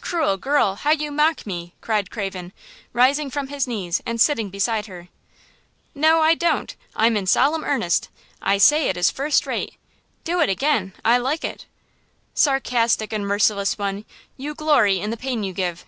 "Cruel 0.00 0.36
girl! 0.36 0.76
How 0.76 0.92
you 0.92 1.10
mock 1.10 1.44
me!" 1.44 1.74
cried 1.80 2.08
Craven, 2.08 2.52
rising 2.92 3.32
from 3.32 3.48
his 3.48 3.66
knees 3.66 4.00
and 4.06 4.20
sitting 4.20 4.48
beside 4.48 4.86
her. 4.86 5.08
"No, 5.92 6.20
I 6.20 6.36
don't; 6.36 6.76
I'm 6.94 7.16
in 7.16 7.26
solemn 7.26 7.64
earnest. 7.64 8.08
I 8.40 8.58
say 8.58 8.88
it 8.88 8.96
is 8.96 9.10
first 9.10 9.44
rate. 9.44 9.74
Do 10.22 10.40
it 10.40 10.48
again; 10.48 10.92
I 11.04 11.18
like 11.18 11.44
it!" 11.44 11.66
"Sarcastic 12.32 13.12
and 13.12 13.26
merciless 13.26 13.76
one, 13.76 14.04
you 14.36 14.54
glory 14.54 15.00
in 15.00 15.10
the 15.10 15.16
pain 15.16 15.42
you 15.42 15.52
give! 15.52 15.84